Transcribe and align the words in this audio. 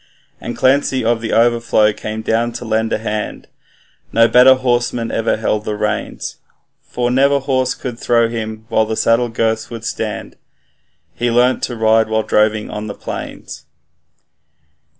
And 0.39 0.57
Clancy 0.57 1.05
of 1.05 1.21
the 1.21 1.31
Overflow 1.31 1.93
came 1.93 2.23
down 2.23 2.53
to 2.53 2.65
lend 2.65 2.91
a 2.91 2.97
hand, 2.97 3.47
No 4.11 4.27
better 4.27 4.55
horseman 4.55 5.11
ever 5.11 5.37
held 5.37 5.63
the 5.63 5.75
reins; 5.75 6.37
For 6.81 7.11
never 7.11 7.37
horse 7.37 7.75
could 7.75 7.99
throw 7.99 8.27
him 8.27 8.65
while 8.69 8.85
the 8.87 8.95
saddle 8.97 9.29
girths 9.29 9.69
would 9.69 9.85
stand, 9.85 10.37
He 11.13 11.29
learnt 11.29 11.61
to 11.65 11.75
ride 11.75 12.09
while 12.09 12.23
droving 12.23 12.71
on 12.71 12.87
the 12.87 12.95
plains. 12.95 13.65